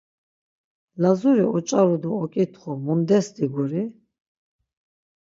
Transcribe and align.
Lazuri 1.01 1.45
oç̌aru 1.55 1.97
do 2.01 2.09
oǩitxu 2.23 2.71
mundes 2.85 3.27
diguri! 3.35 3.83